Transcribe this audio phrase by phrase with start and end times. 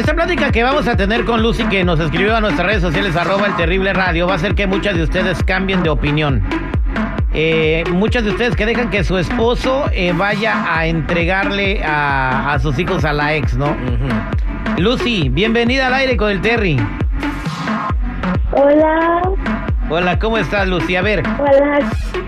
[0.00, 3.14] esta plática que vamos a tener con Lucy, que nos escribió a nuestras redes sociales,
[3.16, 6.42] arroba el terrible radio, va a hacer que muchas de ustedes cambien de opinión.
[7.34, 12.58] Eh, muchas de ustedes que dejan que su esposo eh, vaya a entregarle a, a
[12.60, 13.76] sus hijos a la ex, ¿no?
[14.78, 16.78] Lucy, bienvenida al aire con el Terry.
[18.52, 19.20] Hola,
[19.92, 20.94] Hola, ¿cómo estás, Lucy?
[20.94, 21.80] A ver, hola.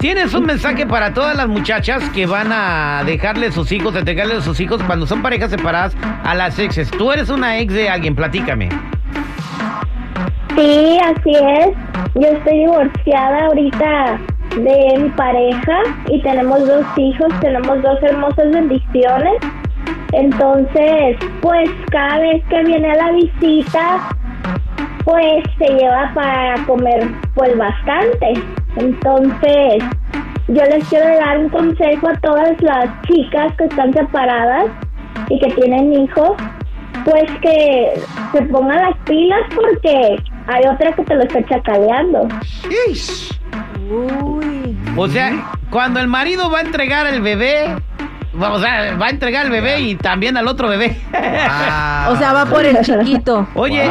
[0.00, 4.40] ¿tienes un mensaje para todas las muchachas que van a dejarle sus hijos, entregarle a
[4.40, 6.90] sus hijos cuando son parejas separadas a las exes?
[6.90, 8.70] Tú eres una ex de alguien, platícame.
[10.56, 11.68] Sí, así es.
[12.16, 14.18] Yo estoy divorciada ahorita
[14.56, 19.34] de mi pareja y tenemos dos hijos, tenemos dos hermosas bendiciones.
[20.10, 24.08] Entonces, pues cada vez que viene a la visita,
[25.04, 28.34] pues se lleva para comer pues bastante.
[28.76, 29.84] Entonces,
[30.48, 34.66] yo les quiero dar un consejo a todas las chicas que están separadas
[35.28, 36.32] y que tienen hijos,
[37.04, 38.00] pues que
[38.32, 42.28] se pongan las pilas porque hay otra que te lo está chacaleando.
[43.90, 44.76] Uy.
[44.96, 45.32] O sea,
[45.70, 47.74] cuando el marido va a entregar el bebé,
[48.38, 50.96] o sea, va a entregar el bebé y también al otro bebé.
[51.10, 53.46] O sea, va por el chiquito.
[53.54, 53.84] Oye,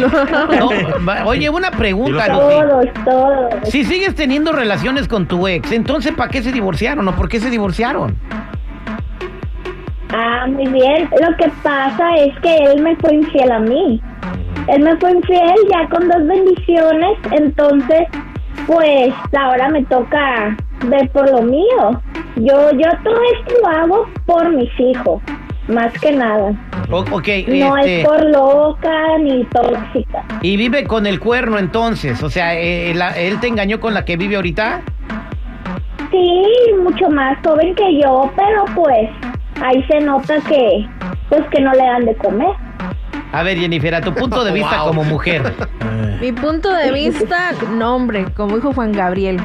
[0.00, 0.70] lo- no,
[1.06, 2.26] va- oye, una pregunta.
[2.26, 3.54] Todos, todos.
[3.64, 7.40] Si sigues teniendo relaciones con tu ex, entonces ¿para qué se divorciaron o por qué
[7.40, 8.16] se divorciaron?
[10.12, 11.08] Ah, muy bien.
[11.20, 14.00] Lo que pasa es que él me fue infiel a mí.
[14.68, 18.06] Él me fue infiel ya con dos bendiciones, entonces,
[18.66, 20.56] pues ahora me toca
[20.86, 22.02] ver por lo mío.
[22.40, 25.20] Yo, yo todo esto lo hago por mis hijos,
[25.68, 26.52] más que nada.
[26.90, 30.24] O- ok, No este, es por loca ni tóxica.
[30.42, 34.04] y vive con el cuerno entonces, o sea, eh, la- él te engañó con la
[34.04, 34.80] que vive ahorita.
[36.10, 36.42] Sí,
[36.82, 39.10] mucho más joven que yo, pero pues
[39.62, 40.86] ahí se nota que,
[41.28, 42.48] pues que no le dan de comer.
[43.32, 44.88] A ver, Jennifer, a tu punto de vista Wow.
[44.88, 45.42] como mujer.
[46.20, 49.40] Mi punto de vista, no hombre, como dijo Juan Gabriel.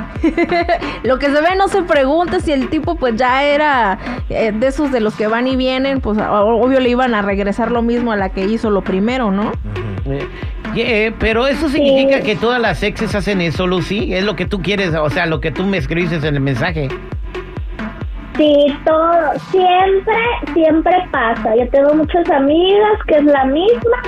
[1.04, 4.68] Lo que se ve no se pregunta si el tipo pues ya era eh, de
[4.68, 8.12] esos de los que van y vienen, pues obvio le iban a regresar lo mismo
[8.12, 9.52] a la que hizo lo primero, ¿no?
[10.06, 10.28] Eh,
[10.76, 14.16] eh, pero eso significa que todas las exes hacen eso, Lucy.
[14.16, 16.88] Es lo que tú quieres, o sea, lo que tú me escribiste en el mensaje.
[18.36, 20.16] Sí, todo, siempre,
[20.54, 21.56] siempre pasa.
[21.56, 24.02] Yo tengo muchas amigas que es la misma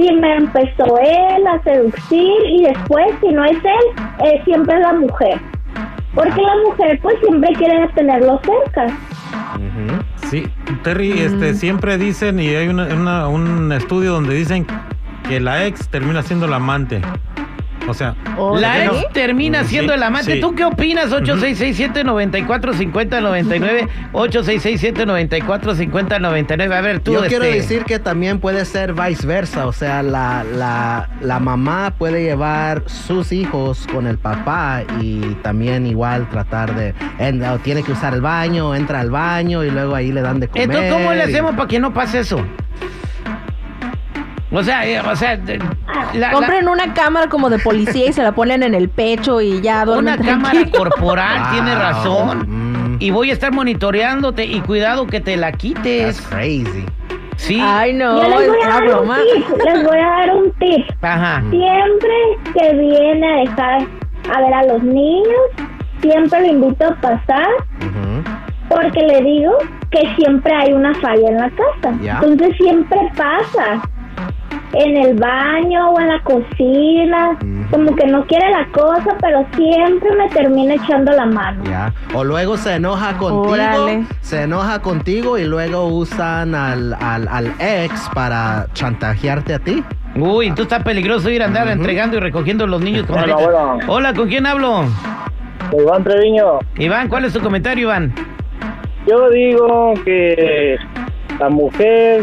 [0.00, 4.80] y me empezó él a seducir y después, si no es él, eh, siempre es
[4.82, 5.38] la mujer.
[6.14, 8.86] Porque la mujer pues siempre quiere tenerlo cerca.
[10.28, 10.44] Sí,
[10.82, 14.66] Terry, este, siempre dicen, y hay una- una- un estudio donde dicen
[15.28, 17.00] que la ex termina siendo la amante.
[17.88, 18.14] O sea,
[18.56, 19.02] La ¿de qué ex no?
[19.12, 20.34] termina siendo sí, el amante.
[20.34, 20.40] sí.
[20.40, 21.10] ¿Tú qué opinas?
[21.10, 23.88] 8667-945099.
[24.12, 26.72] 8667-945099.
[26.76, 27.12] A ver, tú.
[27.14, 31.92] Yo quiero este, decir que también puede ser viceversa, o sea, la, la, la mamá
[31.96, 37.82] puede llevar sus hijos con el papá y también igual tratar de, en- o tiene
[37.82, 40.64] que usar el baño, entra al baño y luego ahí le dan de comer.
[40.64, 42.44] Entonces, ¿cómo le y- hacemos para que no pase eso?
[44.52, 45.38] O sea, eh, o sea,
[46.14, 49.40] la- la- Compren una cámara como de policía y se la ponen en el pecho
[49.40, 51.52] y ya duermen una cámara corporal Wow.
[51.52, 52.44] tiene razón.
[52.48, 56.20] Mm, Y voy a estar monitoreándote y cuidado que te la that's quites.
[56.22, 56.84] crazy.
[57.36, 57.58] Sí.
[57.62, 59.16] Ay, no, Yo les es voy a una dar broma.
[59.18, 60.86] un tip, les voy a dar un tip.
[61.02, 61.42] Ajá.
[61.48, 62.10] Siempre
[62.52, 63.86] que viene a dejar
[64.34, 65.40] a ver a los niños,
[66.02, 67.46] siempre lo invito a pasar
[68.68, 69.52] porque le digo
[69.90, 71.96] que siempre hay una falla en la casa.
[72.02, 72.20] Ya.
[72.22, 73.80] Entonces siempre pasa
[74.72, 77.36] en el baño o en la cocina,
[77.70, 81.64] como que no quiere la cosa, pero siempre me termina echando la mano.
[81.64, 81.92] Ya.
[82.14, 84.04] O luego se enoja contigo, Órale.
[84.20, 89.82] se enoja contigo y luego usan al, al, al ex para chantajearte a ti.
[90.16, 93.32] Uy, tú estás peligroso ir a andar entregando y recogiendo los niños con leche.
[93.34, 93.78] bueno.
[93.88, 94.84] Hola, ¿con quién hablo?
[95.72, 98.12] Iván Treviño, Iván, ¿cuál es tu comentario, Iván?
[99.06, 100.76] yo digo que
[101.38, 102.22] la mujer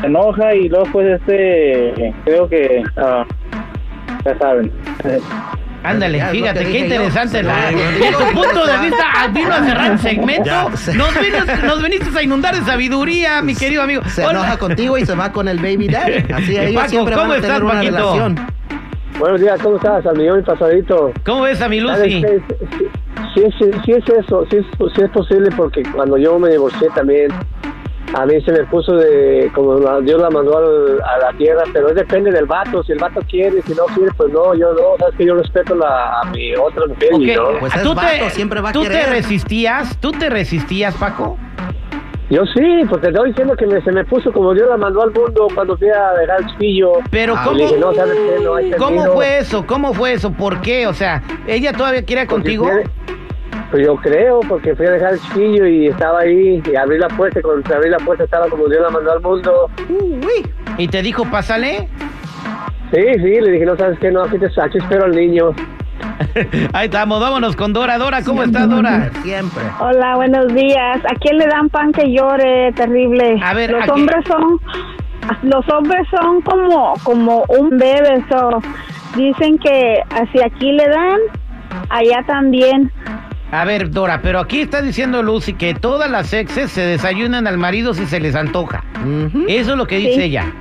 [0.00, 3.24] se enoja y luego pues este, creo que, ah,
[4.24, 4.72] ya saben.
[5.84, 6.84] Ándale, fíjate, que qué yo.
[6.86, 7.38] interesante.
[7.38, 7.78] Sí, la- bueno.
[7.90, 10.50] de tu punto de vista, vino a cerrar el segmento.
[10.70, 14.02] Nos, viniste, nos viniste a inundar de sabiduría, mi querido amigo.
[14.06, 14.40] Se Hola.
[14.40, 16.24] enoja contigo y se va con el baby daddy.
[16.34, 17.96] Así ellos Paco, siempre van ¿cómo a estás, tener una Paquito?
[17.96, 18.36] relación.
[19.20, 20.06] Buenos días, ¿cómo estás?
[20.06, 21.12] Al millón y pasadito.
[21.24, 22.22] ¿Cómo ves a mi ¿Sabes Lucy?
[22.22, 22.40] qué?
[23.34, 26.88] Sí, sí, sí es eso, sí es, sí es posible porque cuando yo me divorcié
[26.94, 27.28] también,
[28.14, 31.62] a mí se me puso de, como la- Dios la mandó al- a la tierra,
[31.72, 34.96] pero depende del vato, si el vato quiere, si no quiere, pues no, yo no,
[34.98, 37.58] sabes que yo respeto la, a mi otra mujer y Ok, no.
[37.60, 39.10] Pues es ¿Tú, vato, te, siempre va a ¿tú te querer.
[39.10, 39.96] resistías?
[40.00, 41.36] ¿Tú te resistías, Paco?
[42.30, 42.60] Yo sí,
[42.90, 45.48] porque te estoy diciendo que me- se me puso como Dios la mandó al mundo
[45.54, 46.92] cuando fui a dejar el chiquillo.
[47.10, 48.44] Pero Ah, ¿cómo, dije, no, ¿sabes qué?
[48.44, 49.66] No hay ¿cómo fue eso?
[49.66, 50.30] ¿Cómo fue eso?
[50.32, 50.86] ¿Por qué?
[50.86, 52.66] O sea, ¿ella todavía quiere contigo?
[52.68, 52.82] a-
[53.70, 57.08] Pues yo creo, porque fui a dejar el chiquillo y estaba ahí y abrí la
[57.08, 59.70] puerta y cuando abrí la puerta estaba como Dios la mandó al mundo.
[60.78, 61.88] Y te dijo, pásale.
[62.92, 64.10] Sí, sí, le dije, no, ¿sabes qué?
[64.10, 65.50] No, aquí, te, aquí espero al niño.
[66.72, 67.98] Ahí estamos, vámonos con Dora.
[67.98, 69.10] Dora, ¿cómo estás, Dora?
[69.22, 69.62] Siempre.
[69.80, 71.04] Hola, buenos días.
[71.04, 72.72] ¿A quién le dan pan que llore?
[72.72, 73.38] Terrible.
[73.42, 73.90] A ver, ¿a los qué?
[73.90, 74.60] hombres son,
[75.42, 78.24] los hombres son como, como un bebé.
[78.30, 78.60] So,
[79.16, 81.18] dicen que así aquí le dan,
[81.90, 82.90] allá también.
[83.50, 87.56] A ver, Dora, pero aquí está diciendo Lucy que todas las exes se desayunan al
[87.56, 88.84] marido si se les antoja.
[89.48, 90.22] Eso es lo que dice Sí.
[90.22, 90.52] ella.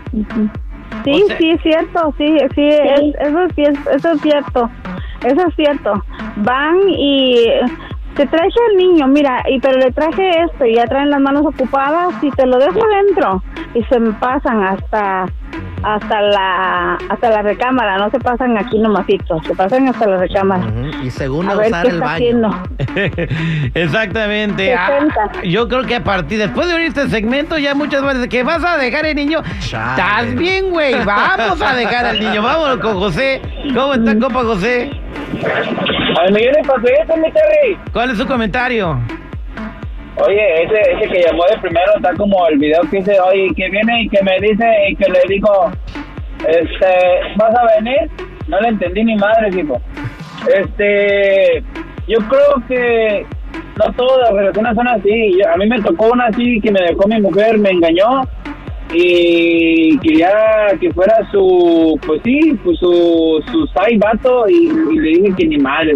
[1.04, 2.14] Sí, O sea- sí, es cierto.
[2.18, 4.70] Sí, sí, es- eso, sí es, eso es cierto.
[5.26, 6.04] Eso es cierto.
[6.38, 7.46] Van y
[8.16, 11.46] te traje al niño, mira, y pero le traje esto y ya traen las manos
[11.46, 13.44] ocupadas y te lo dejo adentro
[13.76, 15.26] y se me pasan hasta
[15.96, 20.66] hasta la hasta la recámara, no se pasan aquí nomásito, se pasan hasta la recámara.
[21.04, 22.16] Y según A a ver usar qué el está baño.
[22.16, 23.70] haciendo.
[23.74, 24.74] Exactamente.
[24.76, 24.90] Ah,
[25.44, 28.64] yo creo que a partir, después de oír este segmento, ya muchas veces que vas
[28.64, 29.42] a dejar el niño.
[29.60, 29.92] Chale.
[29.92, 30.94] Estás bien, güey.
[31.06, 32.42] Vamos a dejar al niño.
[32.42, 33.42] Vámonos con José.
[33.74, 34.92] ¿Cómo está, compa José?
[36.20, 37.80] Al millón de mi Terry.
[37.94, 39.00] ¿Cuál es su comentario?
[40.26, 43.70] Oye, ese, ese que llamó de primero está como el video que dice, oye, que
[43.70, 45.72] viene y que me dice y que le digo,
[46.48, 46.88] este,
[47.36, 48.10] ¿vas a venir?
[48.48, 49.80] No le entendí ni madre, tipo.
[50.56, 51.64] Este,
[52.08, 53.26] yo creo que
[53.78, 55.40] no todas las relaciones son así.
[55.44, 58.24] A mí me tocó una así que me dejó mi mujer, me engañó
[58.94, 60.32] y quería
[60.80, 65.48] que fuera su, pues sí, pues su, su side vato y, y le dije que
[65.48, 65.96] ni madre.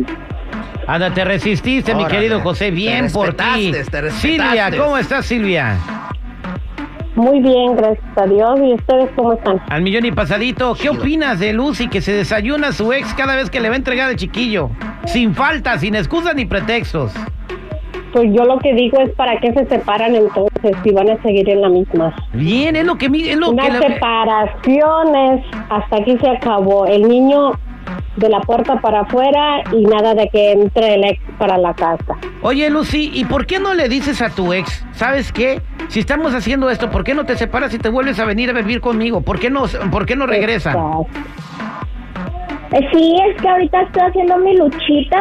[0.87, 2.65] Anda, te resististe, mi querido José.
[2.65, 3.71] Te Bien por ti.
[3.71, 4.69] te Silvia.
[4.77, 5.77] ¿cómo estás, Silvia?
[7.15, 8.59] Muy bien, gracias a Dios.
[8.61, 9.61] ¿Y ustedes cómo están?
[9.69, 13.35] Al millón y pasadito, ¿qué opinas de Lucy que se desayuna a su ex cada
[13.35, 14.69] vez que le va a entregar el chiquillo?
[15.05, 17.13] Sin falta, sin excusas ni pretextos.
[18.13, 21.49] Pues yo lo que digo es para qué se separan entonces si van a seguir
[21.49, 22.13] en la misma.
[22.33, 26.85] Bien, es lo que mi- es lo Una que separación es hasta aquí se acabó.
[26.87, 27.51] El niño
[28.17, 32.17] de la puerta para afuera y nada de que entre el ex para la casa.
[32.41, 34.85] Oye, Lucy, ¿y por qué no le dices a tu ex?
[34.91, 35.61] ¿Sabes qué?
[35.87, 38.53] Si estamos haciendo esto, ¿por qué no te separas y te vuelves a venir a
[38.53, 39.21] vivir conmigo?
[39.21, 40.75] ¿Por qué no, por qué no regresan?
[42.91, 45.17] Sí, es que ahorita estoy haciendo mi luchita.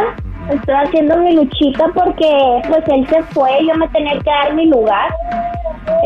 [0.51, 2.29] Estoy haciendo mi luchita porque
[2.69, 5.09] pues él se fue, yo me tenía que dar mi lugar.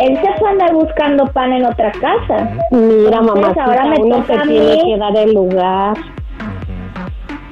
[0.01, 2.49] Él se fue a andar buscando pan en otra casa.
[2.71, 4.93] Mira, mamá, ahora me uno toca se a tiene mí.
[4.93, 5.97] que dar el lugar.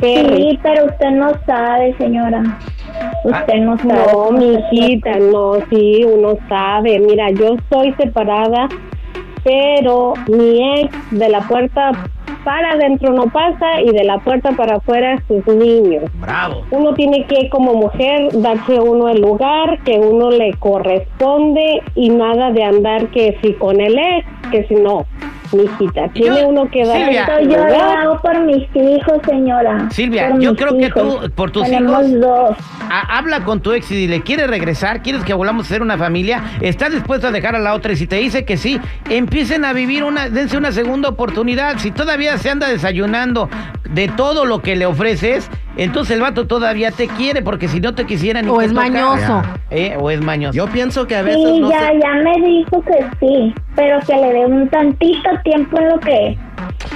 [0.02, 2.42] Sí, pero usted no sabe, señora.
[3.24, 4.12] Usted no sabe.
[4.12, 6.98] No, mi hijita, no, sí, uno sabe.
[6.98, 8.68] Mira, yo estoy separada,
[9.44, 11.92] pero mi ex de la puerta
[12.44, 16.10] para adentro no pasa y de la puerta para afuera sus niños.
[16.14, 16.62] Bravo.
[16.72, 22.50] Uno tiene que como mujer darse uno el lugar que uno le corresponde y nada
[22.50, 25.06] de andar que si con el ex, que si no,
[25.52, 26.08] mi hijita.
[26.12, 27.20] Tiene Yo- uno que dar Silvia.
[27.22, 27.98] Esto yo lo lugar.
[27.98, 29.88] hago por mis hijos, señora.
[29.90, 32.56] Silvia, yo creo que tú, por tus Tenemos hijos- dos.
[32.90, 35.02] Ha- habla con tu ex y dile, ¿quieres regresar?
[35.02, 36.42] ¿Quieres que volvamos a ser una familia?
[36.60, 37.92] ¿Estás dispuesto a dejar a la otra?
[37.92, 41.78] Y si te dice que sí, empiecen a vivir una, dense una segunda oportunidad.
[41.78, 43.48] Si todavía se anda desayunando
[43.90, 47.94] de todo lo que le ofreces, entonces el vato todavía te quiere, porque si no
[47.94, 48.88] te quisiera ni O te es toca.
[48.88, 49.42] mañoso.
[49.70, 50.54] Eh, O es mañoso.
[50.56, 51.98] Yo pienso que a veces Sí, no ya, se...
[52.00, 56.38] ya me dijo que sí, pero que le dé un tantito tiempo en lo que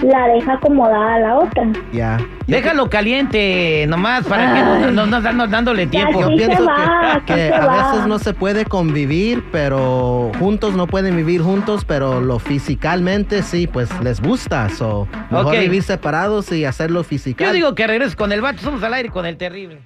[0.03, 1.65] la deja acomodada a la otra.
[1.93, 2.19] Ya.
[2.47, 4.61] Déjalo caliente, nomás, para que
[4.93, 6.21] no, no, no- no- dándole tiempo.
[6.21, 7.91] Yo pienso va, que, a va.
[7.93, 13.67] veces no se puede convivir, pero juntos no pueden vivir juntos, pero lo fisicalmente sí,
[13.67, 14.69] pues les gusta.
[14.69, 17.53] So, mejor vivir separados y hacerlo Yo fisical.
[17.55, 19.81] digo que regreses con el vato, somos al aire con el terrible.